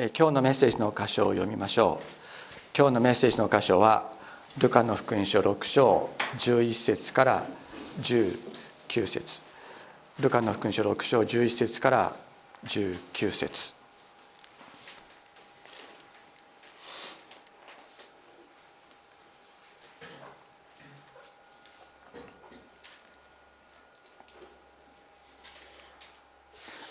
[0.00, 2.06] え今日のメッセージの箇所を読みましょう。
[2.72, 4.12] 今日のメッセージの箇所は
[4.58, 7.46] ルカの福音書6章11節から
[8.02, 8.38] 19
[9.08, 9.42] 節。
[10.20, 12.16] ルカの福音書6章11節から
[12.64, 13.74] 19節。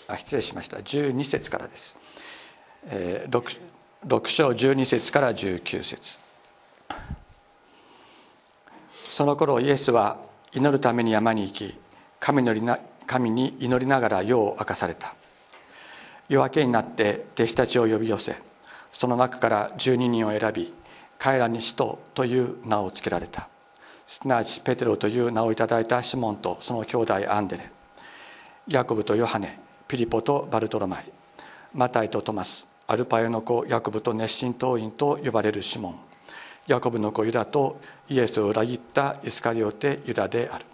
[0.08, 0.76] あ失礼しました。
[0.76, 1.96] 12節からです、
[2.90, 3.60] えー、6,
[4.06, 6.18] 6章12節から19節。
[9.08, 10.18] その頃イエスは
[10.52, 11.76] 祈るために山に行き
[12.20, 15.14] 神のりな神に祈りながら世を明かされた。
[16.28, 18.36] 夜明けになって弟子たちを呼び寄せ
[18.92, 20.74] その中から12人を選び
[21.18, 23.48] 彼らに使徒という名を付けられた。
[24.06, 27.70] すなわちペテロという名をいただいたシモンとその兄弟アンデレ
[28.68, 31.12] ヤコブとヨハネピリポとバルトロマイ
[31.74, 35.94] マタイとトマスアルパヨの子ヤコブと熱心党員と呼ばれるシモン。
[36.68, 40.64] ヤコブの子ユダとイエスを裏切ったイスカリオテユダである。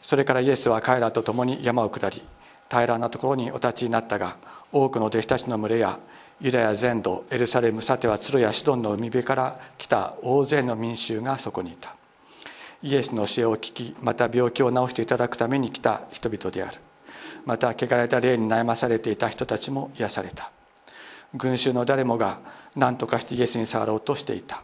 [0.00, 2.22] それからイエスは彼らと共に山を下り
[2.70, 4.36] 平らなところにお立ちになったが
[4.70, 5.98] 多くの弟子たちの群れや
[6.40, 11.96] ユダヤ全土エルサレムさてはツロやシドンの海辺から来た大勢の民衆がそこにいた。
[12.84, 16.78] イエスの教えを聞きまた病気を治していただくために来た人々である。
[17.44, 20.52] また汚れた霊に悩まされていた人たちも癒された。
[21.34, 22.40] 群衆の誰もが
[22.74, 24.62] 何とかしてイエスに触ろうとしていた。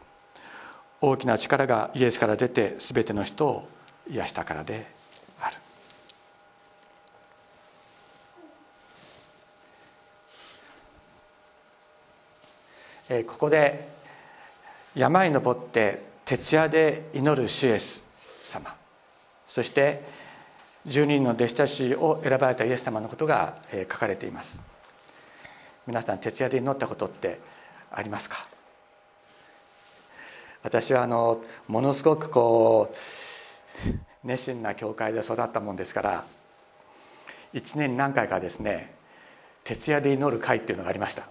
[1.00, 3.68] 大きな力がイエスから出て全ての人を
[4.10, 4.86] 癒したからで
[5.40, 5.56] ある。
[13.10, 13.88] えここで
[14.94, 18.02] 山に登って徹夜で祈る主イエス
[18.42, 18.74] 様。
[19.46, 20.02] そして
[20.86, 24.73] 10人の弟子たちを選ばれたイエス様のことが書かれています。
[25.86, 27.40] 皆さん徹夜で祈ったことって
[27.90, 28.46] ありますか？
[30.62, 32.96] 私はあのものすごくこう
[34.24, 36.24] 熱心な教会で育ったもんですから
[37.52, 38.94] 1年に何回かですね
[39.62, 41.28] 徹夜で祈る会っていうのがありました。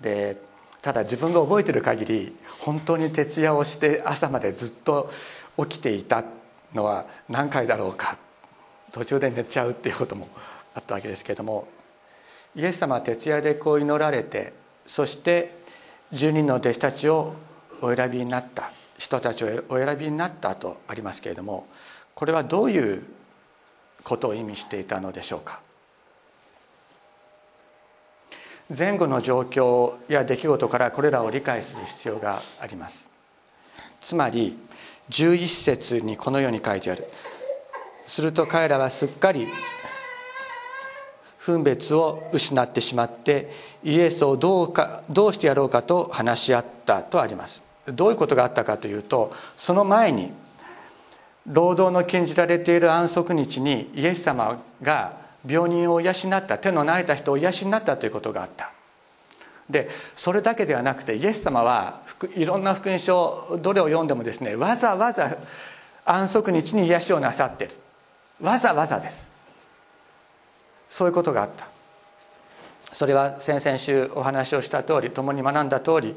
[0.00, 0.40] で
[0.82, 5.10] ただ自分が覚えてる限り本当に徹夜をして朝までずっと
[5.58, 6.24] 起きていた
[6.74, 8.16] のは何回だろうか
[8.92, 10.28] 途中で寝ちゃうっていうことも
[10.74, 11.66] あったわけですけれども
[12.56, 14.54] イエス様は徹夜でこう祈られて
[14.86, 15.58] そして
[16.12, 17.34] 10人の弟子たちを
[17.82, 21.66] お選びになった人たちをお選びになったとありますけれども
[22.14, 23.04] これはどういう
[24.02, 25.60] ことを意味していたのでしょうか？
[28.76, 33.08] 前後の状況や出来事からこれらを理解する必要があります。
[34.00, 34.58] つまり
[35.10, 37.06] 11節にこのように書いてある。
[38.06, 39.46] すると彼らはすっかり
[41.46, 43.48] 分別を失ってしまって
[43.84, 47.62] イエスをどうかどうしてやろうかと話し合ったとあります。
[47.86, 50.32] どういうことがあったかというとその前に
[51.46, 56.14] 労働の禁じられている安息日にイエス様が病人を養っ
[56.46, 57.52] た手の慣れた人を養っ
[57.84, 58.72] たということがあった。
[59.70, 62.00] でそれだけではなくてイエス様は
[62.34, 65.36] いろんな福音書どれを読んでもですねわざわざ
[66.04, 67.72] 安息日に癒しをなさってる
[68.40, 69.35] わざわざです
[70.96, 71.66] そういうことがあった。
[72.90, 76.14] それは先々週お話をした通り共に学んだ通り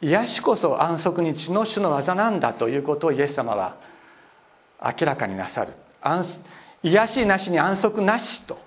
[0.00, 3.76] 癒しこそ安息日の主の技なんだということをイエス様は
[4.82, 5.74] 明らかになさる。
[6.82, 8.58] 癒しなしに安息なしと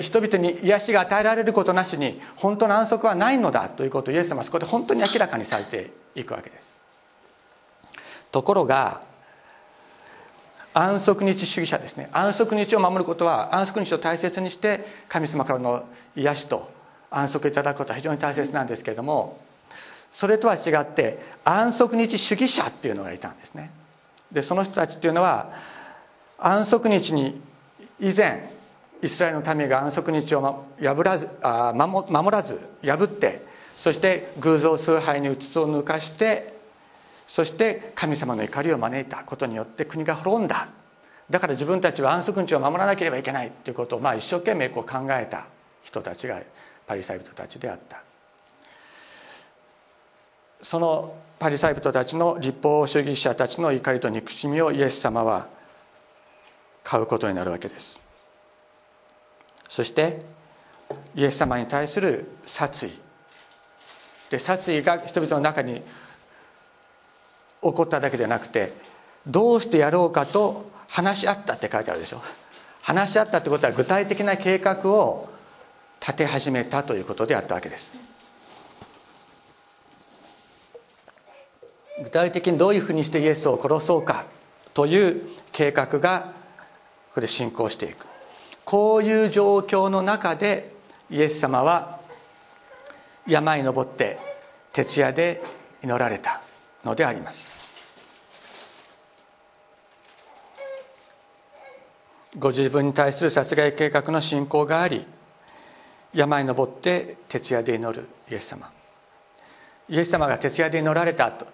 [0.00, 6.74] 人々に癒しが与えられることなしに本当の安息はないのだということをイエス様はそこで本当に明らかにされていくわけです。
[8.32, 9.02] ところが
[10.78, 12.08] 安息日主義者ですね。
[12.12, 15.84] 安息日を守ることは安息日を大切にして神様からの
[16.14, 16.70] 癒しと
[17.10, 19.40] 安息いただくことは非常に大切なんですけれども
[20.12, 23.72] それとは違って安息日主義者っていうのがいたんですね。
[24.30, 25.50] でその人たちっていうのは
[26.38, 27.40] 安息日に
[27.98, 28.48] 以前
[29.02, 33.42] イスラエルの民が安息日を破らずあ守らず破って
[33.76, 36.56] そして偶像崇拝にうつつを抜かして
[37.28, 40.68] そして神様の怒りを招いたことによって国が滅んだ。
[41.28, 45.46] だから自分たちは安息日を守らなければいけないということを、まあ、一生懸命こう考えた
[45.84, 46.40] 人たちが
[46.86, 48.02] パリサイ人たちであった。
[50.62, 55.46] そのパリサイ人たちの立法主義者たちの怒りと憎しみをイエス様は
[56.82, 58.00] 買うことになるわけです。
[59.68, 60.22] そして
[61.14, 62.98] イエス様に対する殺意。
[64.30, 65.82] で殺意が人々の中に
[67.62, 68.72] 起こっただけでなくて
[69.26, 72.22] どうしてやろうかと話し合ったって書いてあるでしょ。
[72.82, 75.28] 話し合ったってことは具体的な計画を
[76.00, 77.92] 立て始めたということであったわけです。
[82.02, 84.24] 具体的にどういうふうにしてイエスを殺そうか
[84.72, 85.22] という
[85.52, 86.32] 計画が
[87.08, 88.06] ここで進行していく。
[88.64, 90.72] こういう状況の中で
[91.10, 92.00] イエス様は
[93.26, 94.18] 山に登って
[94.72, 95.42] 徹夜で
[95.82, 96.40] 祈られた。
[96.84, 97.50] のであります。
[102.38, 105.04] ご自分に対する殺害計画の進行があり
[106.12, 108.70] 山に登って徹夜で祈るイエス様。
[109.88, 111.46] イエス様が徹夜で祈られたと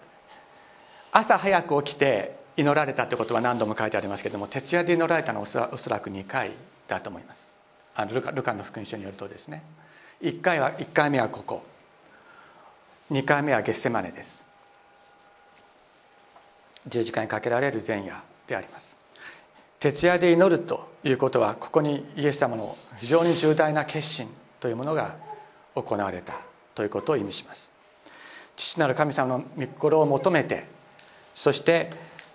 [1.13, 6.53] 朝早く起きて祈られたってことは何度も書いてありますけれども徹夜で祈られたのはおそらく2回
[6.89, 7.49] だと思います。
[7.95, 9.63] あのルカルカの福音書によるとですね。
[10.23, 11.65] 1回は1回目はここ。
[13.11, 14.44] 2回目はゲッセマネです。
[16.89, 18.95] 十字架にかけられる前夜であります。
[19.81, 24.29] 徹夜で祈るということはここにイエス様の非常に重大な決心
[24.61, 25.17] というものが
[25.75, 26.35] 行われた
[26.75, 27.71] ということを意味します。
[28.57, 30.65] 父なる神様の御心を求めて
[31.35, 31.93] そして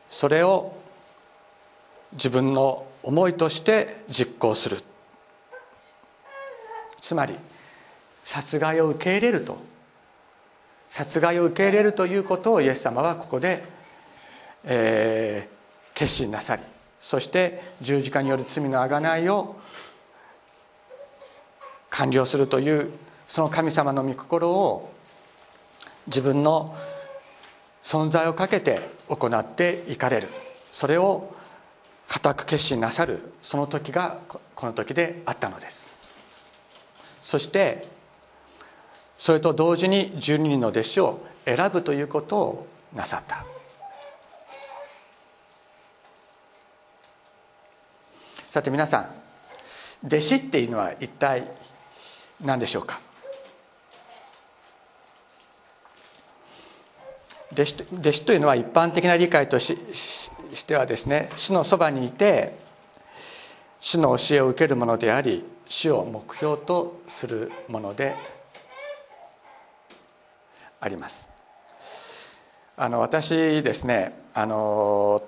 [0.10, 0.76] それを
[2.14, 4.84] 自分の思いとして実行する。
[7.02, 7.36] つまり
[8.26, 9.58] 殺害を受け入れると。
[10.90, 13.64] 殺害を受け入れるということをイエス様はここで、
[14.64, 16.64] えー、決心なさり
[17.02, 19.56] そして十字架による罪の贖いを
[21.90, 22.92] 完了するという
[23.28, 24.92] その神様の御心を
[26.08, 26.76] 自分の
[27.84, 30.28] 存在をかけて行っていかれる。
[30.72, 31.34] それを
[32.08, 34.20] 固く決心なさるその時が
[34.56, 35.86] この時であったのです。
[37.22, 37.88] そして
[39.18, 43.46] それと同時に12人の弟子を選ぶということをなさった。
[48.50, 51.48] さて皆さん弟子っていうのは一体
[52.42, 53.00] 何でしょうか？
[57.52, 59.78] 弟子弟子というのは一般的な理解とし
[60.54, 62.58] してはですね主のそばにいて
[63.80, 68.16] 主の教えを受けるものであり主を目標とするもので
[70.82, 71.30] あります。
[72.78, 75.22] あの私ですねあの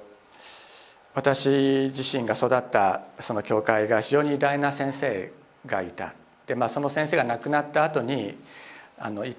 [1.13, 5.31] 私自身が育ったその教会が非常に偉大な先生
[5.65, 6.13] がいた。
[6.47, 8.35] で、まあ、その先生が亡くなった後に
[8.97, 9.35] あの異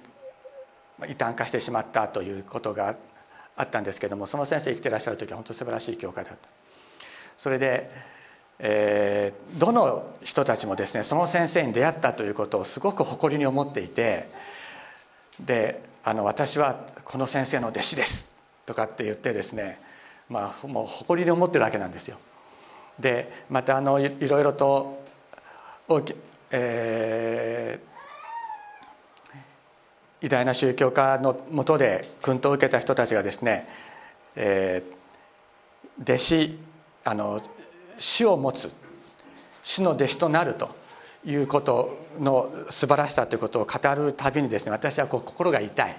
[1.19, 2.95] 端化してしまったということが
[3.57, 6.49] あったんですけどもその先生生きてらっしゃる時は本当素晴らしい教会だった。
[7.39, 7.91] それで、
[8.59, 14.29] えー、どの人たちもですねその先生に出会ったということをすごく誇りに思っていて
[15.41, 18.29] であの私はこの先生の弟子です
[18.67, 19.81] とかって言ってですね
[20.29, 22.19] まあもう誇りに思ってるわけなんですよ。
[22.99, 25.03] でまたあのいろいろと
[25.89, 26.15] 大き、
[26.51, 27.93] えー
[30.23, 33.67] 偉大な宗教家のもとで訓導を受けた人たちがですね、
[34.37, 36.59] えー、弟子
[37.05, 37.43] あの
[37.99, 38.73] 死を持つ
[39.65, 40.71] 死の弟子となると
[41.25, 45.97] いうことの素晴らしさということを語るたびにですね私はこう心が痛い。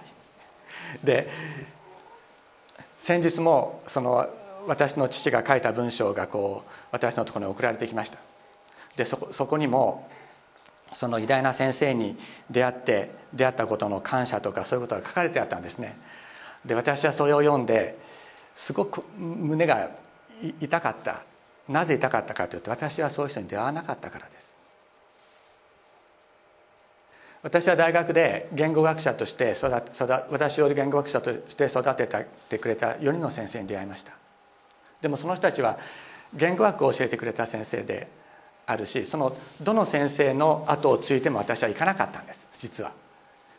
[1.03, 1.27] で
[3.03, 4.29] 先日もその
[4.65, 8.17] 私の父が書いた文章がこう私のところに送られてきました。
[8.95, 10.07] でそこそこにも
[10.93, 12.17] その偉大な先生に
[12.49, 15.97] 出会って出会ったことの感謝とかそういうことが書かれてあったんですね。
[16.63, 17.99] で私はそれを読んで
[18.55, 19.89] すごく胸が
[20.61, 21.23] 痛かった。
[21.67, 24.52] なぜ痛かったかというと私はそういう人に出会わなかったからです。
[27.43, 32.07] 私は大学で言語学者として育育私を言語学者として育て
[32.49, 34.13] てくれた4人の先生に出会いました。
[35.01, 35.77] でもその人たちは
[36.33, 38.07] 言語学を教えてくれた先生で
[38.65, 42.91] あるしそのどの先生の後をついても私は行かなかったんです実は。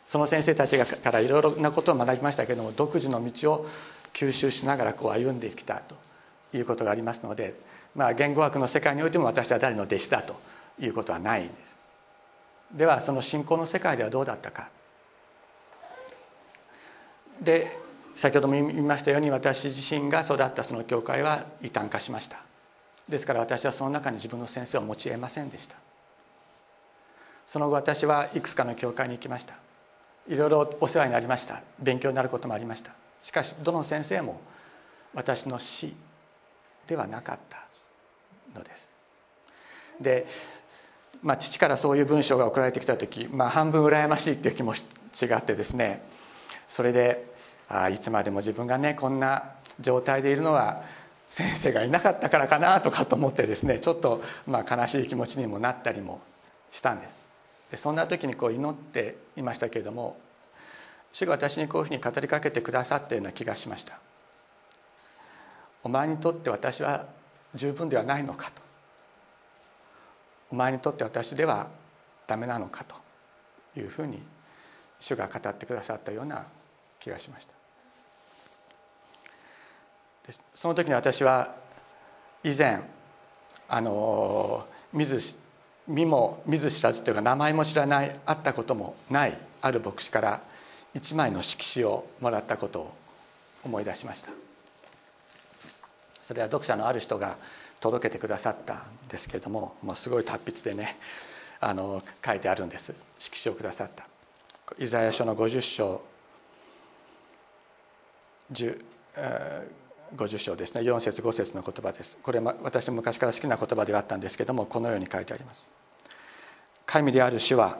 [0.05, 3.67] その先生たちからいろいろなことを学びましたけども独自の道を
[4.13, 5.95] 吸収しながらこう歩んできたと
[6.55, 7.55] いうことがありますので、
[7.95, 10.35] まあ、言語学の世界においても私は誰の弟子だと
[10.79, 11.74] いうことはないんです。
[12.73, 14.69] ではその信仰の世界ではどうだったか。
[17.41, 17.77] で
[18.15, 22.37] 先ほども言いましたように私自身が育ったその教会は異端化しました。
[23.09, 25.75] ですから私はその中に自分の先生を持ち得ませんでした。
[27.45, 29.55] その後私はいくつかの教会に行きました。
[30.27, 31.61] いろいろお世話になりました。
[31.79, 32.91] 勉強になることもありました。
[33.21, 34.41] しかしどの先生も
[35.13, 35.95] 私の死
[36.87, 37.63] ではなかった
[38.57, 38.93] のです。
[39.99, 40.25] で、
[41.23, 44.73] まあ、父からそういう文章が送られてきた時、まあ、半分羨ましいっていう気持
[45.13, 46.01] ちがあってですね
[46.67, 47.33] それで
[47.67, 49.43] あいつまでも自分がねこんな
[49.79, 50.83] 状態でいるのは
[51.29, 56.21] 先生がいなかったからかなとかと思ってですねちょっとまあ悲しい気持ちにもなったりも
[56.71, 57.23] したんです。
[57.71, 60.17] でそんな時にこう祈っていましたけれども
[61.11, 63.99] 主が私にこういうふうに語りかけてくださったような気がしました。
[65.83, 67.05] お前にとって私は
[67.53, 68.64] 十分ではないのかと。
[70.55, 71.67] 前にとって私では
[72.27, 72.95] ダメなのかと
[73.79, 74.21] いうふうに
[74.99, 76.47] 主が語ってくださったような
[76.99, 77.53] 気がしました。
[80.55, 81.55] その時に私は
[82.43, 82.81] 以前
[83.67, 85.35] あの見ず
[85.87, 90.41] 見も見ず知らずというか名前も知らない会ったこともないある牧師から
[90.95, 92.93] 一枚の色紙をもらったことを
[93.63, 94.31] 思い出しました。
[96.23, 97.37] それは読者のある人が
[97.85, 100.97] 届けてくださったんですけれどももうすごい達筆でね
[101.59, 102.95] あの書いてあるんです。
[103.19, 104.07] 色紙をくださった。
[104.79, 106.01] イザヤ書の50章。
[108.51, 108.83] 10
[110.15, 110.81] 50章ですね。
[110.81, 112.17] 4節5節の言葉です。
[112.23, 115.69] これ私も昔から好きな言葉ではあったんですけどもこのように書いてあります。
[116.87, 117.77] 神である主は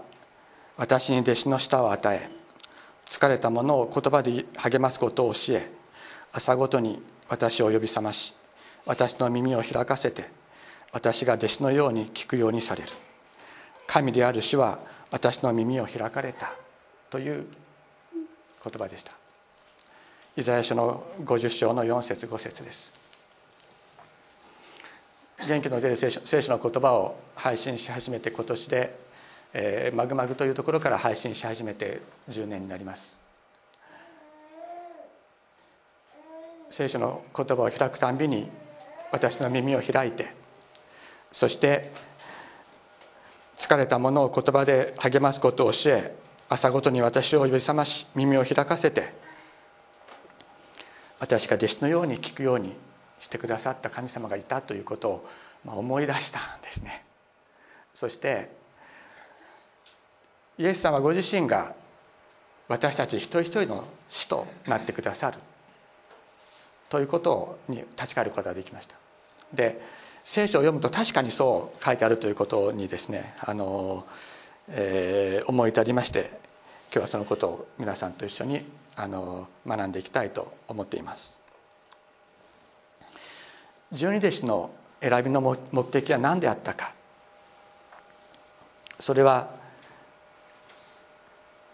[0.77, 2.29] 私に弟子の舌を与え
[3.07, 5.71] 疲れた者を言葉で励ますことを教え
[6.31, 8.35] 朝ごとに私を呼び覚まし
[8.85, 10.29] 私の耳を開かせて
[10.91, 12.89] 私が弟子のように聞くようにされる。
[13.87, 14.79] 神である主は
[15.11, 16.53] 私の耳を開かれた
[17.09, 17.45] という
[18.63, 19.11] 言葉でした。
[20.37, 22.91] イザヤ書の50章の4節5節です。
[25.47, 28.97] 元気の出る聖書聖書の言葉を配信し始めて今年で、
[29.53, 33.13] えー、マグマグというところから配信し始めて10年になります。
[36.71, 38.49] 聖書の言葉を開くたんびに
[39.15, 40.27] 私の耳を開いて
[41.31, 41.89] そして
[43.57, 46.15] 疲れた者を言葉で励ますことを教え
[46.49, 49.13] 朝ごとに私を呼び覚まし耳を開かせて
[51.17, 52.73] 私が弟子のように聞くように
[53.21, 55.29] してくださった神様がいたということを
[55.65, 57.03] 思い出したんですね。
[57.95, 58.51] そして
[60.57, 61.73] イエス様ご自身が
[62.67, 65.39] 私たち一人一人の死となってくださる
[66.89, 69.04] ということに立ち返ることができました。
[69.55, 69.81] で
[70.23, 74.05] 聖書を読むと確かにそう書いてあるということにですねあの、
[74.69, 76.31] えー、思い至りまして
[76.91, 81.39] 今日はそのことを皆さんと一緒にあの学んでいきたいと思っています。
[83.91, 84.71] 十二弟子の
[85.01, 86.93] 選びの目的は何であったか。
[88.99, 89.49] それは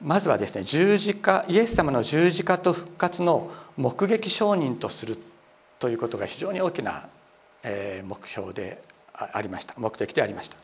[0.02, 5.18] まずはですね十字架イエス様の十字架と復活の目撃証人とする
[5.80, 7.08] ということが非常に大きな
[7.64, 8.82] 目標で
[9.14, 9.74] ありました。
[9.78, 10.58] 目的でありました。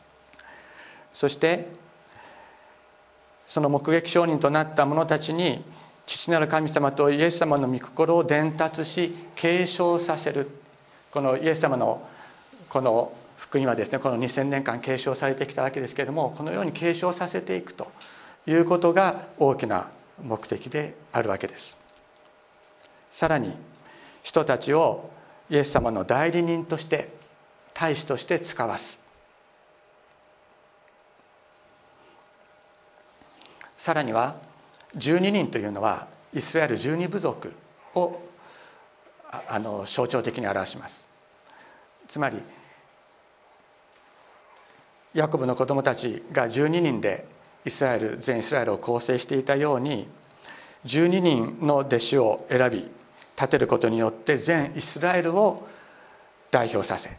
[1.12, 1.68] そして
[3.46, 5.64] その目撃証人となった者たちに
[6.06, 10.48] 父なる神様とイエス様の御心を伝達し継承させる。
[11.10, 12.06] このイエス様の
[12.68, 17.90] この福音はですねこの2000年間継承されてきたわけですけれどもこのように継承させていくと
[18.46, 19.90] いうことが大きな
[20.22, 21.76] 目的であるわけです。
[23.10, 23.54] さらに
[24.22, 25.10] 人たちを
[25.50, 27.08] イエス様の代理人として
[27.74, 28.98] 大使として使わす。
[33.76, 34.36] さらには
[34.96, 37.52] 12人というのはイスラエル12部族
[37.94, 38.20] を
[39.30, 41.06] あの象徴的に表します。
[42.08, 42.38] つまり
[45.14, 47.26] ヤコブの子供たちが12人で
[47.64, 50.08] イスラエル全イスラエルを構成していたように
[50.84, 52.90] 12人の弟子を選び
[53.38, 55.68] 立てることによって全イスラエルを
[56.50, 57.16] 代表させ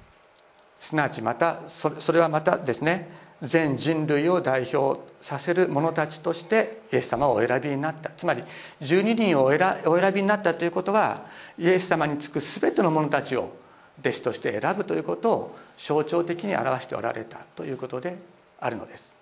[0.80, 3.10] すなわちまたそれはまたですね
[3.42, 8.10] 全人類を代表させる者たちとしてイエス様をお選びになった。
[8.10, 8.44] つまり
[8.82, 11.26] 12人をお選びになったということは
[11.58, 13.54] イエス様につく全ての者たちを
[14.02, 18.18] 弟子として選ぶということを象徴的に表しておられたということで
[18.60, 19.14] あるのです。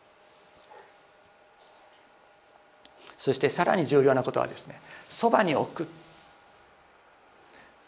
[3.20, 5.88] そしてさらに重要なことはですねそばに置く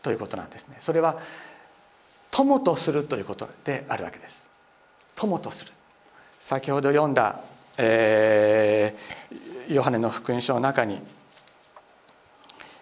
[0.01, 0.77] ということなんですね。
[0.79, 1.19] それは
[2.31, 4.47] 友とするということであるわけです。
[5.15, 5.71] 友とする。
[6.39, 7.41] 先ほど読んだ、
[7.77, 11.01] えー、ヨハネの福音書の中に、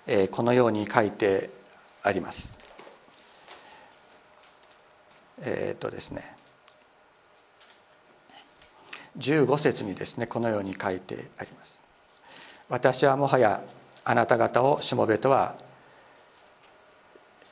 [0.05, 1.49] えー、このように書いて
[2.03, 2.57] あります。
[5.41, 6.35] えっ、とですね。
[9.17, 11.79] 15節にですねこのように書いてあります。
[12.69, 13.61] 私はもはや
[14.03, 15.55] あなた方をしもべとは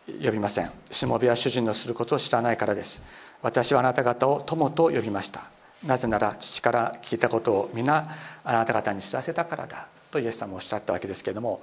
[0.08, 0.72] 呼びません。
[0.92, 3.02] しもべは主人のすることを知らないからです。
[3.42, 5.44] 私はあなた方を友と呼びました。
[5.84, 8.08] なぜなら父から聞いたことを皆
[8.44, 9.88] あなた方に知らせたからだ。
[10.12, 11.62] とイエス様おっしゃったわけですけれども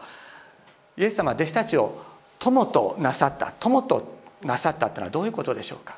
[0.97, 2.03] イエス様は弟子たちを
[2.39, 3.53] 友となさった。
[3.59, 5.97] 友となさったというのはどういうことでしょうか。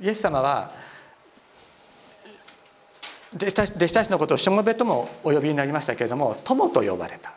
[0.00, 0.70] イエス様は
[3.34, 7.32] 弟子たちのことをしもべともお呼びになりましたけれども友と呼ばれた。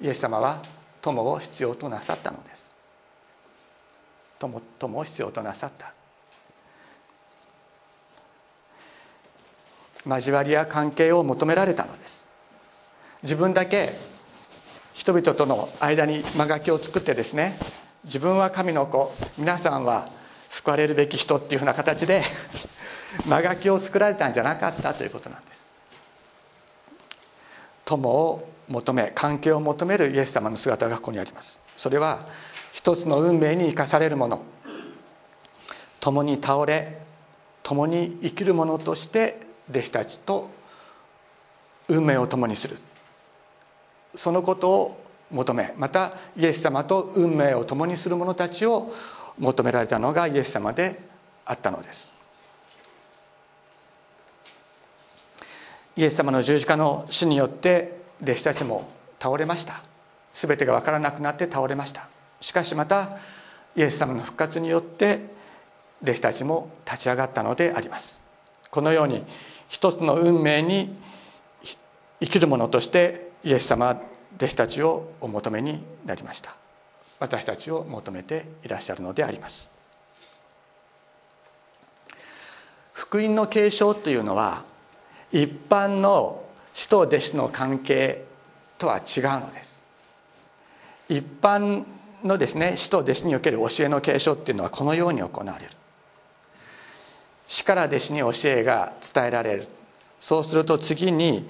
[0.00, 0.62] イエス様は
[1.02, 2.72] 友を必要となさったのです。
[4.38, 5.92] 友友を必要となさった。
[10.06, 12.26] 交わりや関係を求められたのです。
[13.22, 13.92] 自分だけ
[14.94, 17.56] 人々との間に間垣を作ってですね
[18.04, 20.08] 自分は神の子皆さんは
[20.50, 22.24] 救われるべき人っていうふうな形で
[23.26, 25.61] 間垣を作られたんじゃなかったということなんです。
[27.84, 31.60] 友を求め関係を求めるイエス様の姿がここにあります。
[31.76, 32.26] それは
[32.72, 34.42] 一つの運命に生かされるもの。
[36.00, 37.00] 共に倒れ
[37.62, 40.50] 共に生きるものとして弟子たちと
[41.88, 42.78] 運命を共にする。
[44.14, 48.92] そのことを求めまたイエス様と運命を共にする者たちを
[49.38, 51.00] 求められたのがイエス様で
[51.44, 52.12] あったのです。
[55.96, 58.88] イエス様の十字架の死によって弟子たちも
[59.20, 59.82] 倒れました。
[60.34, 62.08] 全てが分からなくなって倒れました。
[62.40, 63.18] しかしまた
[63.76, 65.20] イエス様の復活によって
[66.02, 68.22] 弟子たちも立ち上がったのであります。
[68.70, 69.24] このように
[69.68, 70.96] 一つの運命に
[72.20, 74.00] 生きる者としてイエス様
[74.36, 76.56] 弟子たちをお求めになりました。
[77.20, 79.68] 私たちを求めていらっしゃるのであります。
[82.92, 84.64] 福音の継承というのは
[85.32, 88.24] 一般の師と弟子の関係
[88.78, 89.82] とは違うのです。
[91.08, 91.84] 一般
[92.22, 95.70] のですね師と弟子における教えの継承っていうのはこのように行われる。
[97.46, 99.68] 師から弟子に教えが伝えられる。
[100.20, 101.48] そうすると次に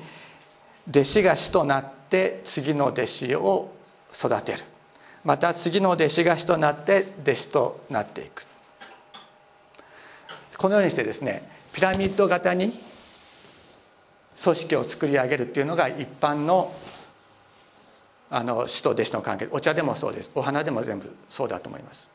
[0.88, 3.72] 弟子が師となって次の弟子を
[4.14, 4.58] 育てる。
[5.24, 8.46] また次の弟子が師となって弟子となっていく。
[10.56, 12.80] このようにしてですねピラミッド型に
[14.40, 16.74] 組織を作り上げるっていうのが一般の
[18.30, 20.30] あの師と弟子の関係お茶でもそうです。
[20.34, 22.08] お花でも全部そうだと思います。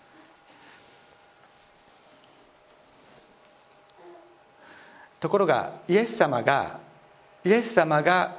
[5.19, 6.79] ところがイエス様が
[7.45, 8.35] イエス様が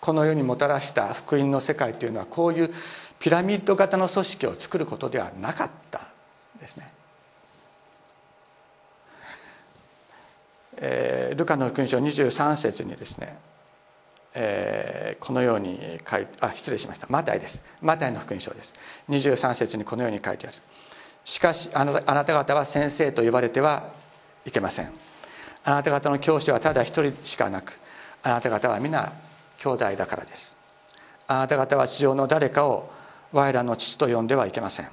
[0.00, 2.70] この世にもたらした福音の世界というのはこういう
[3.18, 6.02] ピラミッド型の組織を作ることではなかった
[6.60, 6.99] ですね。
[10.80, 13.38] えー、ルカの福音書23節にですね、
[14.34, 17.06] えー、このように書いてあ失礼しました。
[17.10, 17.62] マタイです。
[17.82, 18.72] マタイの福音書です。
[19.08, 20.56] 23節にこのように書いてある。
[21.24, 23.90] しかしあなあなた方は先生と呼ばれては
[24.46, 24.90] いけません。
[25.64, 27.78] あなた方の教師はただ一人しかなく
[28.22, 29.12] あなた方は皆
[29.58, 30.56] 兄弟だからです。
[31.26, 32.90] あなた方は地上の誰かを
[33.32, 34.88] 我らの父と呼んではいけません。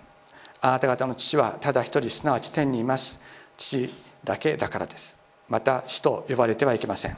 [0.59, 3.19] あなた方の父はただ一人すなわち天にいます。
[3.57, 5.17] 父だけだからです。
[5.49, 7.17] また死と呼ばれてはいけません。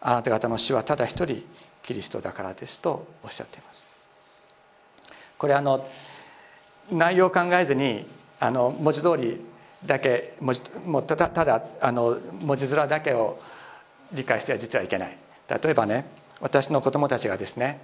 [0.00, 1.44] あなた方の死はただ一人
[1.82, 3.84] キリストだからですとおっしゃっています。
[5.38, 5.86] これあの
[6.90, 8.06] 内容を考えずに
[8.40, 9.40] あの文字通り
[9.84, 13.40] だけ文字もうただただあの文字面だけを
[14.12, 15.16] 理解しては実はいけない。
[15.48, 16.06] 例えばね
[16.40, 17.80] 私の子供たちがですね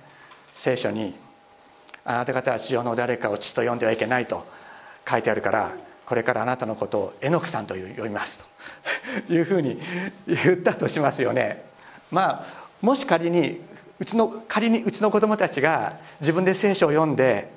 [0.53, 1.15] 聖書に
[2.05, 4.47] 「あなた方は地上の誰かを父と呼んではいけない」と
[5.09, 5.73] 書いてあるから
[6.07, 8.39] これからあなたのことを榎木さんと呼びます。
[8.39, 8.45] と
[9.33, 9.81] いうふうに
[10.27, 11.65] 言ったとしますよね。
[12.11, 13.61] まあもし仮に
[13.99, 17.51] うちの仮にうちの子供たちが自分で聖書を読んで、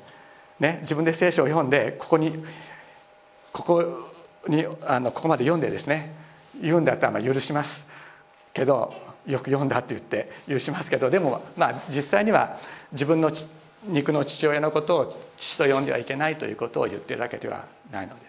[0.60, 2.44] ね、自分で聖書を読んでここに
[3.54, 4.10] ここ
[4.48, 6.14] にあのここまで読んでですね
[6.60, 7.86] 言うんだったらまあ許します。
[8.54, 8.94] けど
[9.28, 12.58] よく読んだって言って許しますけどでもまあ実際には
[12.92, 13.32] 自分の
[13.86, 18.29] 肉の父親のことを父と呼んではいけないということを言ってるわけではないので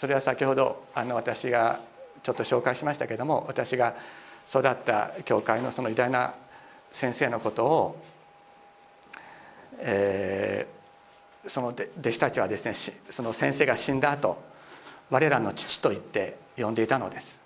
[0.00, 1.78] それは先ほどあの私が
[2.22, 3.94] ちょっと紹介しましたけども私が
[4.48, 6.32] 育った教会のその偉大な
[6.90, 8.02] 先生のことを、
[9.76, 12.72] えー、その弟子たちはですね
[13.10, 14.42] その先生が死んだ後
[15.10, 17.38] 我らの父と言って呼んでいたのです。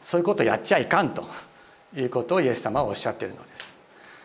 [0.00, 1.28] そういうことをやっちゃいかんと
[1.94, 3.64] いうことをイエス様はおっしゃっているのです。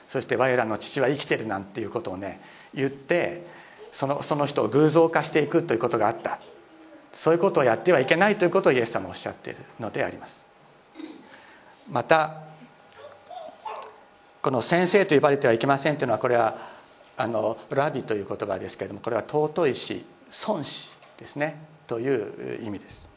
[0.07, 2.39] そして我らの父は生きてるなんていうことをね
[2.73, 3.45] 言って
[3.91, 6.39] そのその人を偶像化していくということがあった。
[7.17, 10.45] そういうことをやってはいけないということをイエス様はおっしゃっているのであります。
[11.89, 12.43] また
[14.43, 16.57] この先生と呼ばれてはいけませんというのはこれは
[17.17, 20.05] あのラビという言葉ですけれどもこれは尊いし
[20.47, 21.59] 孫子ですね。
[21.87, 23.09] という意味です。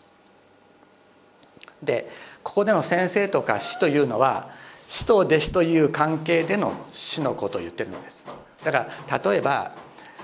[1.83, 2.09] で
[2.43, 4.49] ここでの先生とか師というのは
[4.89, 8.25] 師と弟子という関係での師のことを言ってるのです。
[8.65, 9.75] だから例えば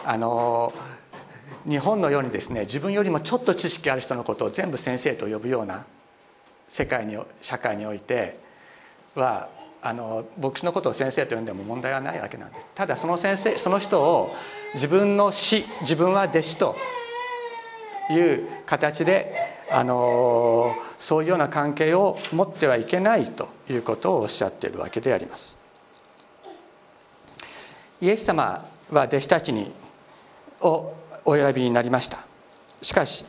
[0.06, 0.72] あの
[1.68, 5.85] 日本のようにですね自分よりもちょっと知識ある人のことを全部先生と呼ぶような
[6.68, 8.38] 世界に社会において
[9.14, 9.48] は
[9.83, 12.66] あの牧師のことを先生と呼んでも問題はないわけなんです。
[12.74, 14.35] ただその先生その人を
[14.74, 16.76] 自分の師自分は弟子と
[18.11, 19.35] いう形で
[19.70, 25.57] あのそういうような関係を持ってはいけないということをおっしゃっているわけであります。
[28.00, 29.72] イエス様は弟子たちに
[30.61, 30.94] を
[31.26, 32.24] お選びになりました。
[32.80, 33.26] しかし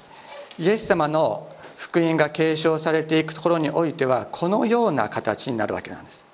[0.59, 6.25] イエス様の福音が継承されていくところにおいてはこのような形になるわけなんです。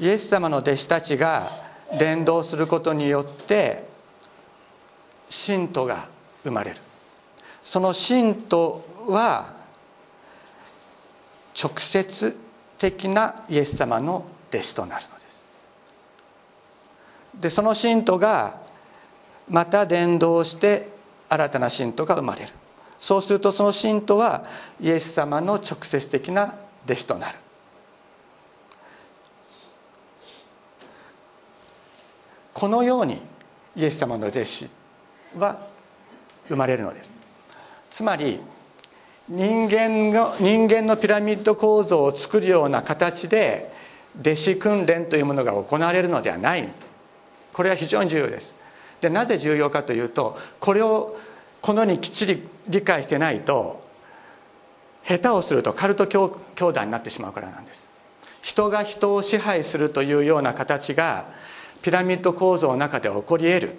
[0.00, 1.62] イエス様の弟子たちが
[1.98, 3.84] 伝道することによって
[5.28, 6.08] 信徒が
[6.44, 6.76] 生まれる。
[7.62, 9.54] その信徒は
[11.60, 12.36] 直接
[12.78, 15.44] 的なイエス様の弟子となるのです。
[17.34, 18.61] でその信徒が
[19.48, 20.88] また伝道して
[21.28, 22.48] 新たな信徒が生まれる。
[22.98, 24.44] そうするとその信徒は
[24.80, 27.38] イエス様の直接的な弟子となる。
[32.54, 33.20] このように
[33.74, 34.70] イエス様の弟子
[35.36, 35.58] は
[36.46, 37.16] 生まれるのです。
[37.90, 38.40] つまり
[39.28, 43.72] 人間の人間のピラミッド構造を作るような形で
[44.20, 46.68] 弟子訓練というものが行われるのではない。
[47.52, 48.54] これは非常に重要です。
[49.02, 51.18] でなぜ重要かというとこれを
[51.60, 53.82] このようにきっちり理解してないと
[55.06, 57.90] 下手をするとカルト教教団になってしまうからなんです。
[58.40, 61.26] 人が人を支配するというような形が
[61.82, 63.76] ピラミッド構造の中で起こり得る。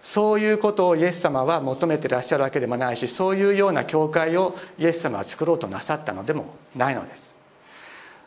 [0.00, 7.31] そういうことをイエス様は求めてらっしゃるわけでもないしそういうような教会をイエス様は作ろうとなさったのでもないのです。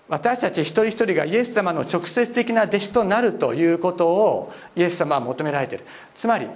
[0.07, 5.85] 私たち一人一人がイエス様の直接的な弟子となるということをイエス様は求められている。
[6.15, 6.47] つまり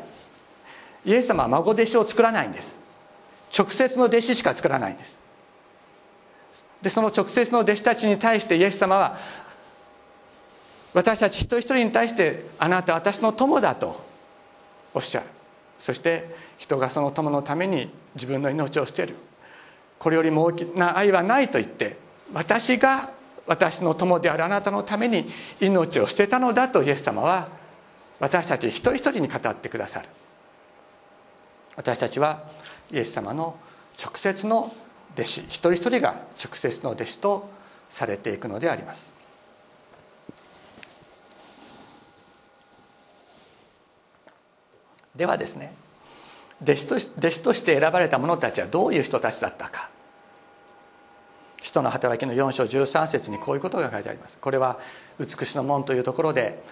[1.05, 2.77] イエス様は孫弟子を作らないんです。
[3.57, 5.17] 直接の弟子しか作らないんです。
[6.83, 9.17] でその直接の弟子たちに対してイエス様は
[10.93, 13.99] 私たち一人一人に対してあなたは私の友だと
[14.93, 15.25] おっしゃる。
[15.79, 19.15] そして人がその友のために自分の命を捨てる。
[19.97, 21.97] これよりも大きな愛はないと言って
[22.31, 23.09] 私が
[23.49, 25.27] 私の友であるあなたのために
[25.59, 27.49] 命を捨てたのだとイエス様は
[28.19, 30.07] 私たち一人一人に語ってくださる。
[31.75, 32.43] 私たちは
[32.91, 33.57] イエス様の
[33.99, 34.71] 直接の
[35.15, 37.49] 弟子一人一人が直接の弟子と
[37.89, 39.11] されていくのであります。
[45.15, 45.73] ではですね
[46.61, 49.89] 弟子と弟子として選ばれた者たちはどういう人たちだったか。
[51.61, 54.37] 使徒の働きの4章13節にこういうことが書いてあります。
[54.37, 54.79] これは
[55.19, 56.63] 美しの門というところで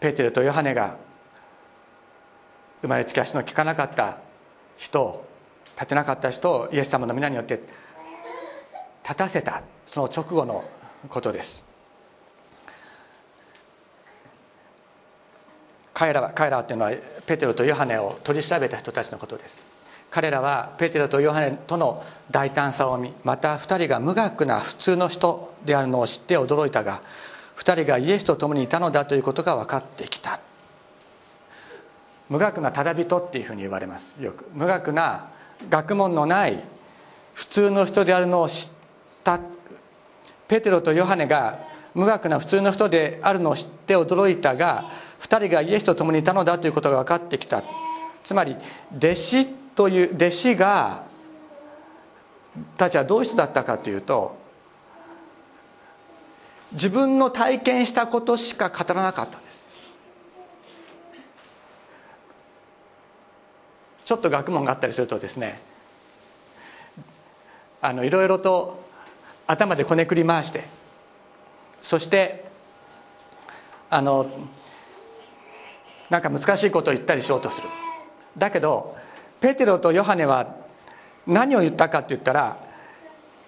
[0.00, 0.96] ペテルとヨハネが
[2.82, 4.18] 生まれつき足の利かなかった
[4.76, 5.26] 人を
[5.76, 7.60] 立てなかった人をイエス様の皆によって
[9.02, 10.64] 立たせたその直後の
[11.08, 11.62] ことです。
[15.92, 16.92] 彼らは彼らというのは
[17.26, 19.60] ペテロとヨハネを取り調べた人たちのことです。
[20.10, 27.00] 彼らはペテロとヨハネとの大胆さを見また2人が無学な普通の人であるのを知って驚いたが
[27.56, 30.40] 2人がイエスと共にいたのだということが分かってきた。
[32.28, 34.16] 無学なただ人っていうふうに言われます。
[34.20, 34.46] よく。
[34.54, 35.30] 無学な
[35.68, 36.62] 学問のない
[37.34, 38.68] 普通の人であるのを知っ
[39.24, 39.40] た。
[40.48, 41.58] ペテロとヨハネが
[41.94, 47.62] 無学な普通の人であるのを知って驚いたが2人がイエスと共にいたのだということが分かってきた。
[48.24, 48.56] つまり
[48.96, 51.04] 弟子という弟子が
[52.76, 54.36] たちはどういう人だったかというと
[56.72, 59.60] 自分の体験したことしか語らなかったんです。
[64.04, 65.60] ちょっと学問があったりするとですね
[67.80, 68.82] あのいろいろと
[69.46, 70.64] 頭でこねくり回して
[71.80, 72.44] そして
[73.88, 74.26] あの
[76.08, 77.68] なんか難しいことを言ったりしようとする。
[78.36, 78.96] だけど
[79.40, 80.56] ペテロとヨハネは
[81.26, 82.58] 何を言ったかって言ったら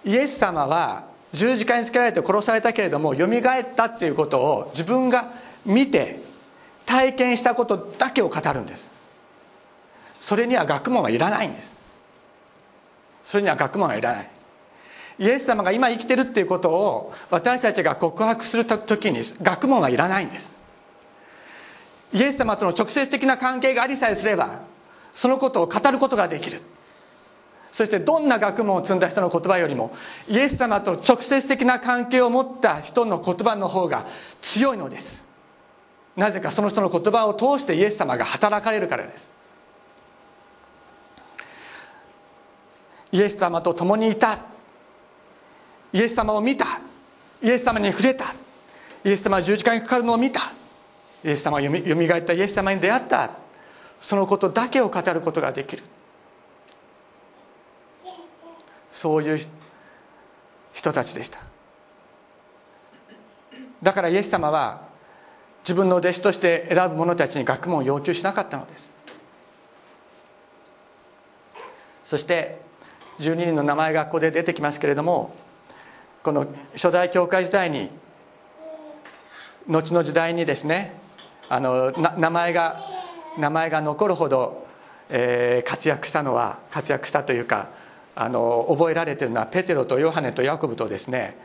[0.05, 5.31] イエス様は十字架につけられて殺されたけれどもよみがえったっていうことを自分が
[5.65, 6.19] 見て
[6.85, 8.89] 体験したことだけを語るんです。
[10.19, 11.73] それには学問はいらないんです。
[13.23, 14.29] それには学問はいらない。
[15.19, 20.55] イエス様が今生きてるっていうことを私たちが告白する時に学問はいらないんです。
[22.13, 24.61] イエス様との直接的な関係がありさえすれば
[25.13, 26.61] そのことを語ることができる。
[27.71, 29.95] そしてどんな学問を積んだ人の言葉よりも
[30.27, 34.05] イエス様と直接的な関係を持った人の言葉の方が
[34.41, 35.23] 強いのです。
[36.15, 39.27] なぜかその人の言葉を通してイエス様が働かれるからです。
[43.11, 44.39] イエス様と共にいた。
[45.91, 46.79] イエス様を見た。
[47.41, 48.25] イエス様に触れた。
[49.03, 50.51] イエス様は十字架にかかるのを見た。
[51.23, 53.42] イエス様がよみがえったイエス様に出会った。
[54.03, 55.83] そのことだけを語ることができる。
[58.91, 59.39] そういう
[60.73, 61.39] 人たちでした。
[63.81, 64.81] だからイエス様は
[65.63, 68.93] 自分の弟子として選ぶ者たちに学問を要求しなかったのです。
[72.03, 72.59] そして
[73.19, 75.33] 12人の名前がここで出てきますけれども
[76.23, 77.89] この初代教会時代に
[79.67, 80.93] 後の時代にですね
[81.47, 83.02] あの名前が
[83.37, 84.67] 名前が残るほど、
[85.09, 87.69] えー、活躍したのは活躍したというか
[88.15, 91.37] あの覚えられているのはペテロとヨハネとヤコブとですね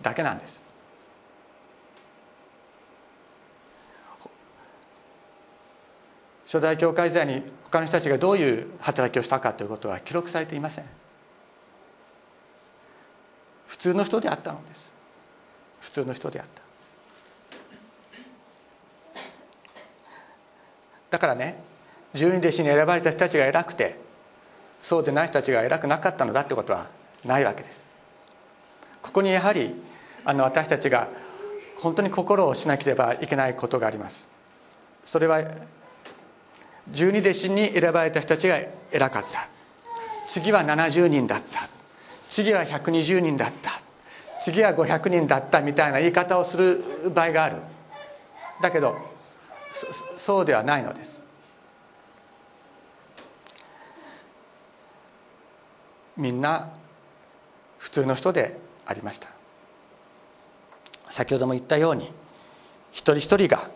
[0.00, 0.60] だけなんです。
[6.46, 10.84] 初代教会時代に他の人たちがどういう働きをしたかということは記録されていません。
[13.66, 14.90] 普通の人であったのです。
[15.80, 16.63] 普通の人であった。
[21.14, 21.62] だからね
[22.12, 23.96] 十二弟子に選ばれた人たちが偉くて
[24.82, 26.88] そうでない人たちが偉くなかったのだってことは
[27.24, 27.84] ないわけです。
[29.00, 29.80] ここにやはり
[30.24, 31.06] あの私たちが
[31.76, 34.26] 本当に心をしなければいけないことがあります。
[35.04, 35.40] それは
[36.90, 38.58] 十二弟子に選ばれた人たちが
[38.90, 39.48] 偉かった。
[40.28, 41.68] 次は70人だった。
[42.28, 43.80] 次は120人だった。
[44.42, 46.82] 次は500人だったみたいな言い方をする
[47.14, 47.56] 場合がある。
[48.60, 49.14] だけど
[50.24, 51.20] そうではないのです。
[56.16, 56.70] みんな
[57.76, 59.28] 普通の人でありました。
[61.10, 62.10] 先ほども言ったように
[62.90, 63.68] 一人一人が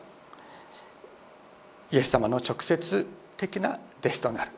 [1.91, 3.07] イエス様の直接
[3.37, 4.51] 的な弟子となる。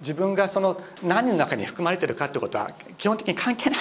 [0.00, 3.78] 自分がその何の中に含まれているかということは基本的に関係ない。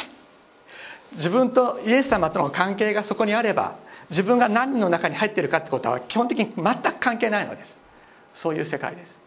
[1.13, 3.75] 自分とイエス様との関係がそこにあれば
[4.11, 7.79] 自分が何の中に入っているかってことは基本的に全く関係ないのです。
[8.33, 9.17] そういう世界です。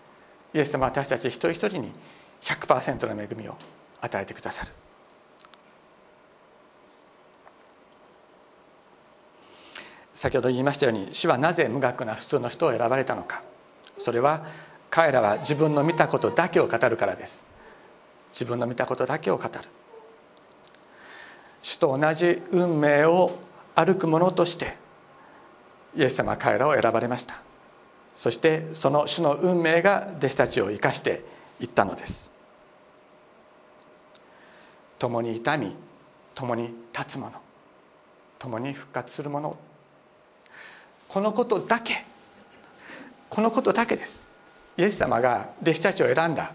[0.52, 1.92] イエス様は私たち一人一人に
[2.42, 3.56] 100%の恵みを
[4.02, 4.72] 与えてくださる。
[10.14, 13.42] 先ほど言いましたように主はなぜ無学な普通の人を選ばれたのか。
[13.98, 14.46] それは
[14.90, 17.42] 彼らは自分の見たことだけを語るからです。
[18.32, 19.50] 自分の見たことだけを語る。
[21.62, 23.32] 主と同じ運命を
[23.74, 24.76] 歩く者として
[25.96, 27.40] イエス様は彼らを選ばれました。
[28.16, 31.24] そしてその主の運命が弟子たちを生かして
[31.60, 32.30] いったのです。
[34.98, 35.74] 共に痛み
[36.34, 37.40] 共に立つ者
[38.38, 39.56] 共に復活する者。
[41.08, 42.04] このことだけ
[43.30, 44.24] このことだけです。
[44.76, 46.52] イエス様が弟子たちを選んだ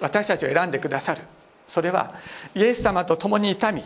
[0.00, 1.22] 私たちを選んでくださる。
[1.68, 2.14] それは
[2.54, 3.82] イエス様と共に痛み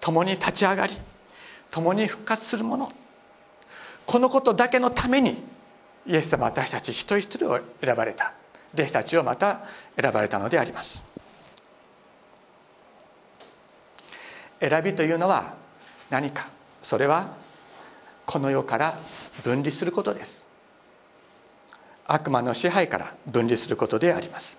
[0.00, 0.94] 共に立ち上がり
[1.74, 2.92] 共に復活するもの。
[4.06, 5.42] このことだけのために
[6.06, 8.32] イエス様私たち一人一人を選ばれた。
[8.74, 9.62] 弟子たちをまた
[10.00, 11.02] 選ばれたのであります。
[14.60, 15.54] 選びというのは
[16.10, 16.46] 何か。
[16.80, 17.34] それは
[18.24, 18.96] この世から
[19.42, 20.46] 分離することです。
[22.06, 24.58] 悪魔の支配から分離することであります。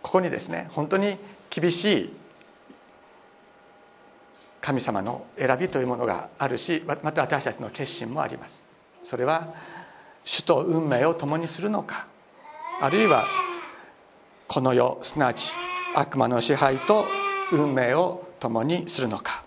[0.00, 1.18] ここにですね本当に
[1.50, 2.23] 厳しい
[4.64, 8.64] 神様の選びというものがあるしまた私たちの決心もあります。
[9.04, 9.52] それは
[10.24, 12.06] 主と運命を共にするのか
[12.80, 13.26] あるいは
[14.48, 15.52] この世すなわち
[15.94, 17.04] 悪魔の支配と
[17.52, 19.44] 運命を共にするのか。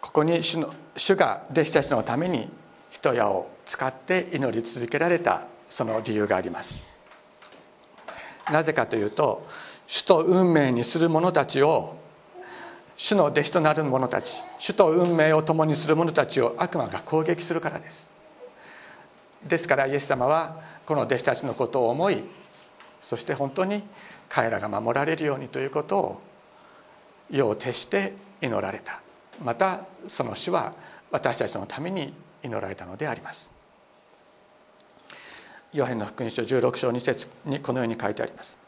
[0.00, 2.50] ここに主の主が弟子たちのために
[2.90, 6.82] 一夜を使って祈り続けられたその理由があります。
[8.50, 9.46] なぜかというと
[9.86, 11.96] 主と運命にする者たちを
[12.96, 18.08] 主の弟子となる者たち主と運命を共にする者たちを悪魔が攻撃するからです。
[19.44, 22.22] ですからイエス様はこの弟子たちのことを思い
[23.00, 23.82] そして本当に
[24.28, 26.20] 彼らが守られるようにということを
[27.30, 29.02] 世を徹して祈られた。
[29.42, 30.72] またその主は
[31.10, 33.50] 私たちのために祈られたのであります。
[35.72, 38.65] ヨハネの福音書16章2節にこのように書いてあります。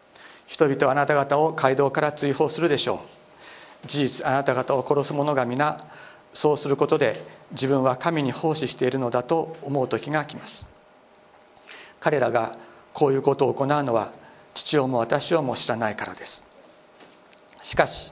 [0.48, 3.04] 人々はあなた方を街道から追放するでしょ
[3.84, 3.86] う。
[3.86, 5.84] 事実あなた方を殺す者が皆
[6.32, 10.66] そうすることで自分は神に奉仕しているのだと思う時が来ます。
[12.00, 12.56] 彼らが
[12.94, 14.10] こういうことを行うのは
[14.54, 16.42] 父をも私をも知らないからです。
[17.62, 18.10] しかし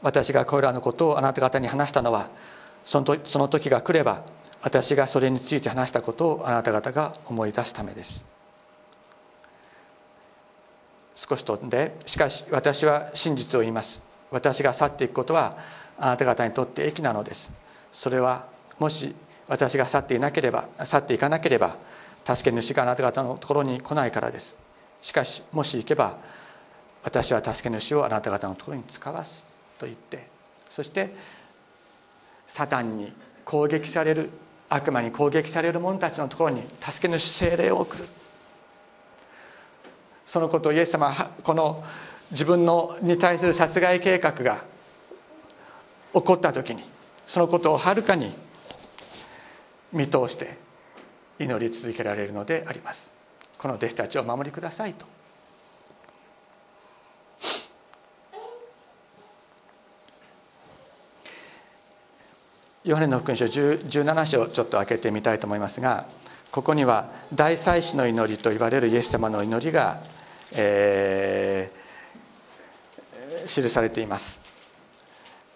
[0.00, 2.28] 私がこれらのことをあなた方に話したのは
[2.84, 4.24] そのその時が来れば
[4.62, 8.33] 私がそれについて話したことをあなた方が思い出すためです。
[11.14, 14.02] 少し飛んでしかし私は真実を言います。
[14.30, 15.56] 私が去っていくことは
[15.98, 17.52] あなた方にとって益なのです。
[17.92, 18.46] それは
[18.78, 19.14] もし
[19.46, 21.76] 私が去っていなければ去っていかなければ
[22.26, 24.56] 助け主があなた方のところに来ないからです。
[25.02, 26.18] しかしもし行けば
[27.04, 29.44] 私は助け主をあなた方のところに使わす
[29.78, 30.26] と言って
[30.70, 31.14] そして
[32.48, 33.12] サタンに
[33.44, 34.30] 攻撃される
[34.70, 38.08] 悪魔に攻撃される者たちのところに助け主精霊を送る。
[40.34, 41.84] そのことをイエス様はこの
[42.32, 44.64] 自分のに対する殺害計画が
[46.12, 46.82] 起こった時に
[47.24, 48.34] そのことをはるかに
[49.92, 50.58] 見通して
[51.38, 53.08] 祈り続けられるのであります。
[53.58, 55.06] この弟子たちを守りくださいと。
[62.82, 66.06] ヨハネの福音書17章ちょっと開けてみたいと思いますが
[66.54, 70.00] ここには大祭司の祈りと言われるイエス様の祈りが、
[70.54, 74.40] えー、記されています。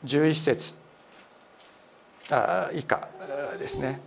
[0.05, 0.75] 11節。
[2.31, 3.09] あ以下
[3.59, 4.01] ですね。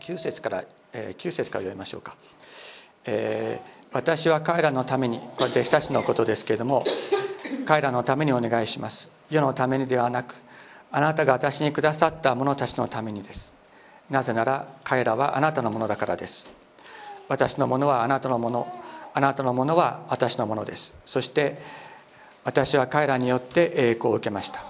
[0.00, 2.16] 9節から、えー、9節から読みましょうか、
[3.06, 6.84] えー、私は彼らのためにこれ弟子たちのことですけれども
[7.64, 9.10] 彼らのためにお願いします。
[9.30, 10.34] 世のためにではなく
[10.90, 13.52] あなたが私にくださった者たちのためにです。
[14.08, 16.48] なぜなら彼らはあなたのものだからです。
[17.28, 18.66] 私のものはあなたのもの。
[19.12, 20.92] あなたのものは私のものです。
[21.04, 21.58] そして
[22.44, 24.64] 私は彼らによって栄光を受けました。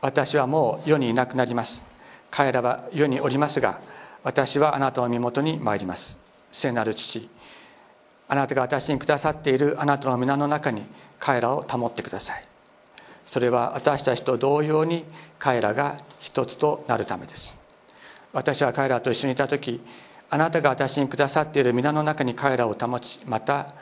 [0.00, 1.82] 私はもう世にいなくなります。
[2.30, 3.80] 彼らは世におりますが
[4.22, 6.18] 私はあなたの身元に参ります。
[6.50, 7.28] 聖なる父
[8.28, 10.82] あなたが私にくださっているあなたの皆の中に
[11.18, 12.44] 彼らを保ってください。
[13.24, 15.04] それは私たちと同様に
[15.38, 17.56] 彼らが一つとなるためです。
[18.32, 19.80] 私は彼らと一緒にいた時
[20.28, 23.74] あなたが私にくださっている皆の中に彼らを保ちまた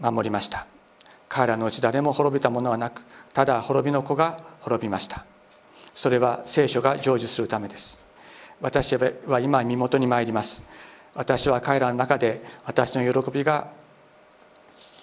[0.00, 0.66] 守りました。
[1.28, 5.24] 彼らのうち誰も滅びたものはなくただ滅びの子が滅びました。
[5.94, 7.98] それは聖書が成就するためです。
[8.60, 10.62] 私は今身元に参ります。
[11.14, 13.68] 私は彼らの中で私の喜びが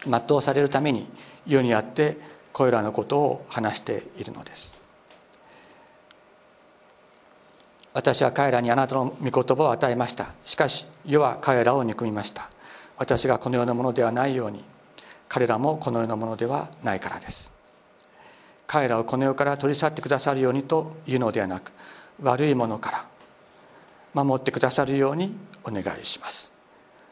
[0.05, 1.07] 全うされるために
[1.45, 2.17] 世にあって
[2.51, 4.79] これらのことを話しているのです。
[7.93, 10.33] 私は彼らにあなたの御言葉を与えました。
[10.45, 12.49] しかし世は彼らを憎みました。
[12.97, 14.63] 私がこのようなものではないように
[15.27, 17.51] 彼らもこのようなものではないからです。
[18.67, 21.73] 彼らをこの世から取り去ってくださるようにというのではなく
[22.21, 23.05] 悪いものから
[24.13, 26.51] 守ってくださるようにお願いします。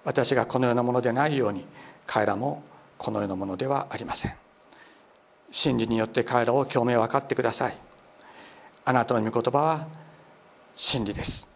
[0.03, 1.65] 私がこのようなものでないように
[2.05, 2.63] 彼らも
[2.97, 4.35] このようなものではありません。
[5.51, 7.77] 真理によって彼らを共鳴を分かってください。
[8.85, 9.87] あなたの御言葉は
[10.75, 11.47] 真理です。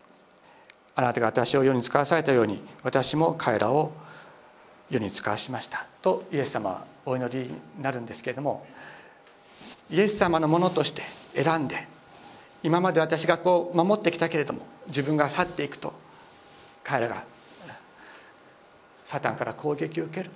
[0.95, 3.91] あなたが私を世に使わされたように私も彼らを
[4.89, 5.85] 世に使わしました。
[6.01, 8.65] とイエス様はお祈りになるんですけれども
[9.89, 11.01] イエス様のものとして
[11.35, 11.87] 選んで
[12.61, 15.93] 今まで私がこう守ってきたけれども自分が去っていくと
[16.83, 17.23] 彼らが
[19.05, 20.31] サタンから攻撃を受ける。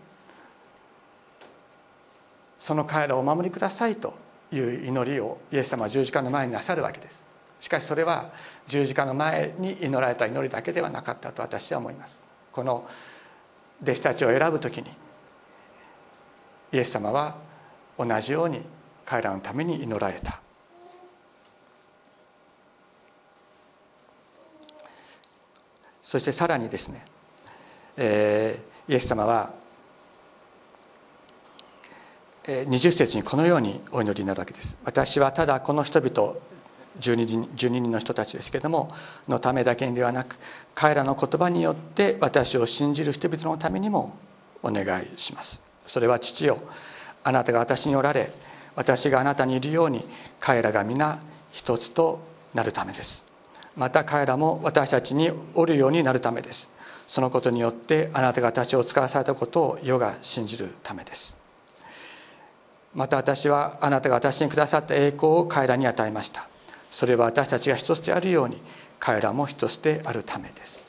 [2.60, 4.13] その彼らをお守りくださいと
[4.51, 7.23] いう祈りをイエス様は十字架の前になさるわけです。
[7.60, 8.31] しかしそれは
[8.67, 12.17] 十字架の前に祈られた祈りだけではなかったと私は思います。
[12.51, 12.88] この
[13.81, 14.89] 弟子たちを選ぶ時に
[16.73, 17.38] イエス様は
[17.97, 18.62] 同じように
[19.05, 20.41] 彼らのために祈られた。
[26.07, 27.05] そしてさらにですね、
[27.97, 29.51] えー、イエス様は
[32.45, 34.77] 20節にこのようにお祈りになるわけです。
[34.85, 36.35] 私はただこの人々
[37.01, 38.87] 12人 ,12 人の人たちですけれども
[39.27, 40.39] のためだけにではなく
[40.73, 44.15] 彼らの言葉によって私を信じる人々のためにも
[44.63, 45.62] お願いします。
[45.85, 46.62] それは父よ
[47.25, 48.31] あなたが私におられ
[48.77, 50.05] 私があなたにいるように
[50.39, 51.19] 彼らが皆
[51.51, 52.21] 一つと
[52.53, 53.27] なるためです。
[53.78, 56.69] また彼らも私たちにおるようになるためです。
[57.08, 61.38] そのことによってあなたが私を使わされたことを世が信じるためです。
[62.96, 66.50] また私はあなたが私にくださった栄光を彼らに与えました。
[66.90, 68.58] それは私たちが一つであるように
[69.00, 70.84] 彼らも一つであるためです。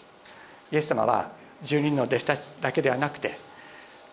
[0.72, 1.30] イエス様は
[1.62, 3.38] 住人の弟子たちだけではなくて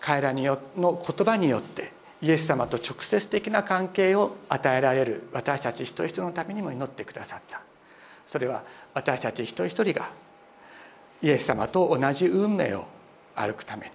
[0.02, 7.62] 彼らによの言葉によってイエス様と直接的な関係を与えられる私たち一人一人のためにも祈ってくださった。
[8.28, 8.64] それは
[8.94, 10.10] 私たち一人一人が
[11.22, 12.86] イエス様と同じ運命を
[13.36, 13.92] 歩くために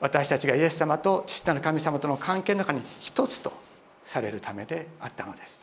[0.00, 3.52] 私たちがイエス様と父なる神様との関係の中に一つと
[4.04, 5.58] されるためであったのです。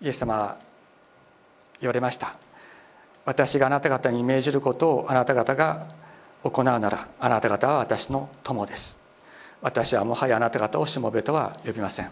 [0.00, 0.56] イエス様は
[1.80, 2.34] 言われました。
[3.24, 5.86] 私があなた方に命じることをあなた方が
[6.42, 9.01] 行うならあなた方は私の友です。
[9.62, 12.10] 私はもはやあなた方をしもべとは呼びません。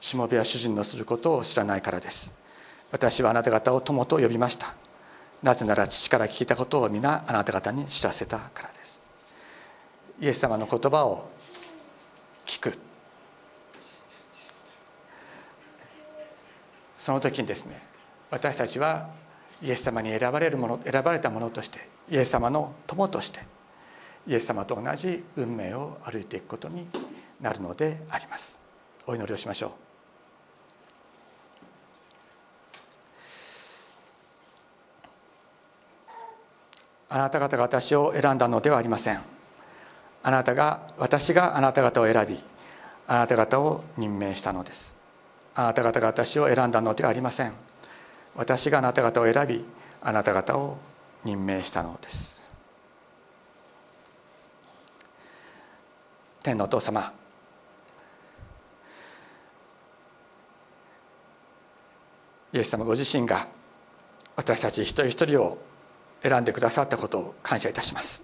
[0.00, 2.32] しもべは主人のすることを知らないからです。
[2.90, 4.74] 私はあなた方を友と呼びました。
[5.42, 9.00] なぜなら父から聞いたことを皆あなた方に知らせたからです。
[10.20, 11.28] イエス様の言葉を
[12.46, 12.78] 聞く。
[16.98, 17.82] その時にですね
[18.30, 19.10] 私たちは
[19.60, 23.40] イエス様に選ばれるもの選ばれたものとしてイエス様の友として
[24.26, 26.86] イエス様と同じ運命を歩いていくことに
[27.40, 28.58] なるのであります。
[29.06, 29.70] お祈りをしましょう。
[37.08, 39.20] あなた方が私を選んだのではありません。
[40.22, 42.42] あなたが私があなた方を選び
[43.06, 44.96] あなた方を任命したのです。
[45.54, 47.52] あなた方が私を選んだのではありません。
[48.34, 49.64] 私があなた方を選び
[50.00, 50.78] あなた方を
[51.24, 52.41] 任命したのです。
[56.42, 57.12] 天のお父様。
[62.52, 63.48] イエス様ご自身が
[64.36, 65.58] 私たち一人一人を
[66.22, 68.22] 選んでくださったことを感謝いたします。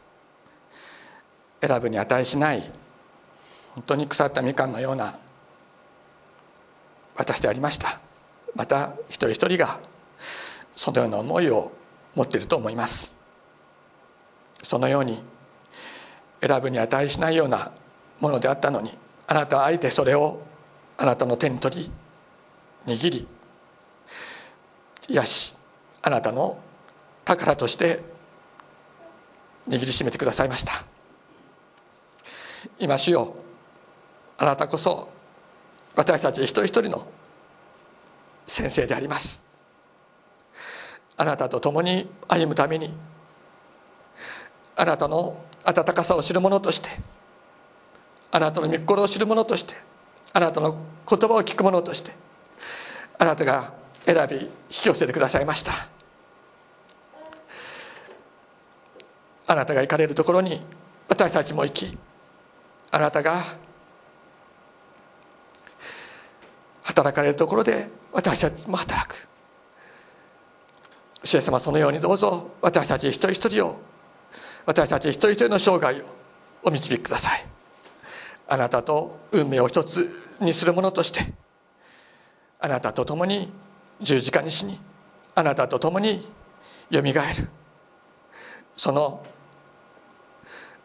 [1.61, 2.71] 選ぶに値しない
[3.75, 5.19] 本当に腐ったみかんのような
[7.17, 8.01] 私でありました。
[8.55, 9.81] また一人一人が
[10.77, 11.73] そのような思いを
[12.15, 13.13] 持っていると思います。
[14.63, 15.23] そのように
[16.41, 17.73] 選ぶに値しないような
[18.21, 18.97] ものであったのに
[19.27, 20.41] あなたはあえてそれを
[20.97, 21.93] あなたの手に取り
[22.87, 23.29] 握り
[25.09, 25.55] 癒し
[26.03, 26.59] あなたの
[27.25, 28.03] 宝として
[29.69, 30.85] 握りしめてくださいました。
[32.79, 33.35] 今主よ
[34.39, 35.11] あなたこそ
[35.95, 37.07] 私たち一人一人の
[38.47, 39.43] 先生であります。
[41.17, 42.95] あなたと共に歩むために
[44.77, 46.89] あなたの温かさを知る者として
[48.31, 49.75] あなたの御心を知る者として
[50.33, 50.77] あなたの
[51.09, 52.13] 言葉を聞く者として
[53.19, 53.73] あなたが
[54.05, 55.73] 選び引き寄せてくださいました。
[59.47, 60.61] あなたが行かれるところに
[61.09, 61.99] 私たちも行き
[62.91, 63.57] あなたが
[66.83, 69.27] 働かれるところで私たちも働く。
[71.25, 73.81] 主イエス様そのようにどうぞ私たち一人一人を
[74.67, 76.05] 私たち一人一人の生涯を
[76.63, 77.58] お導きください。
[78.49, 81.33] あなたと運命を一つにするものとして
[82.59, 83.53] あなたと共に
[84.01, 84.81] 十字架にしに
[85.35, 86.27] あなたと共に
[86.91, 87.49] よみがえる。
[88.77, 89.25] その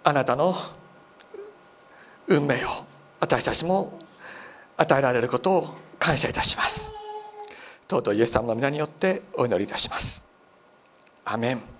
[0.03, 0.55] あなたの
[2.27, 2.69] 運命を
[3.19, 3.99] 私たちも
[4.75, 6.91] 与えられることを感謝いたします。
[7.89, 10.23] 尊いイエス様の皆によってお祈りいたします。
[11.23, 11.72] アメン。